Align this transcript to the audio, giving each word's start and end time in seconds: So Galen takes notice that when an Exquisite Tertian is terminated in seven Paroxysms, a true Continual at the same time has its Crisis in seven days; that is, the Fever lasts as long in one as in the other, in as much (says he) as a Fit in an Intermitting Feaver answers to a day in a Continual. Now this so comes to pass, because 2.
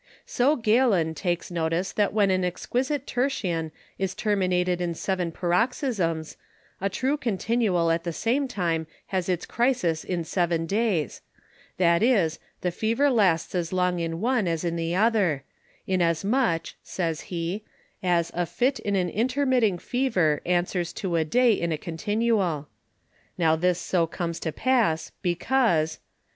So 0.25 0.55
Galen 0.55 1.13
takes 1.13 1.51
notice 1.51 1.91
that 1.91 2.11
when 2.11 2.31
an 2.31 2.43
Exquisite 2.43 3.05
Tertian 3.05 3.71
is 3.99 4.15
terminated 4.15 4.81
in 4.81 4.95
seven 4.95 5.31
Paroxysms, 5.31 6.37
a 6.81 6.89
true 6.89 7.17
Continual 7.17 7.91
at 7.91 8.03
the 8.03 8.11
same 8.11 8.47
time 8.47 8.87
has 9.13 9.29
its 9.29 9.45
Crisis 9.45 10.03
in 10.03 10.23
seven 10.23 10.65
days; 10.65 11.21
that 11.77 12.01
is, 12.01 12.39
the 12.61 12.71
Fever 12.71 13.11
lasts 13.11 13.53
as 13.53 13.71
long 13.71 13.99
in 13.99 14.19
one 14.19 14.47
as 14.47 14.63
in 14.63 14.75
the 14.75 14.95
other, 14.95 15.43
in 15.85 16.01
as 16.01 16.25
much 16.25 16.75
(says 16.81 17.21
he) 17.29 17.61
as 18.01 18.31
a 18.33 18.47
Fit 18.47 18.79
in 18.79 18.95
an 18.95 19.07
Intermitting 19.07 19.77
Feaver 19.77 20.41
answers 20.47 20.93
to 20.93 21.15
a 21.15 21.23
day 21.23 21.53
in 21.53 21.71
a 21.71 21.77
Continual. 21.77 22.67
Now 23.37 23.55
this 23.55 23.77
so 23.77 24.07
comes 24.07 24.39
to 24.39 24.51
pass, 24.51 25.11
because 25.21 25.97
2. 25.97 26.01